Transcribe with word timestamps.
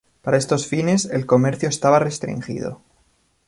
Para 0.23 0.37
estos 0.37 0.65
fines, 0.65 1.05
el 1.05 1.27
comercio 1.27 1.69
estaba 1.69 1.99
restringido. 1.99 2.81